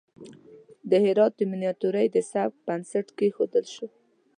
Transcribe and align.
د 0.89 0.91
هرات 1.05 1.33
د 1.37 1.41
میناتوری 1.51 2.07
د 2.11 2.17
سبک 2.31 2.53
بنسټ 2.67 3.07
کیښودل 3.17 3.65
شو. 3.73 3.87